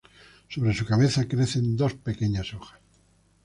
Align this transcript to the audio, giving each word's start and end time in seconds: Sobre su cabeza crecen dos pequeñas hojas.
Sobre 0.49 0.73
su 0.73 0.83
cabeza 0.83 1.27
crecen 1.27 1.75
dos 1.77 1.93
pequeñas 1.93 2.55
hojas. 2.55 2.79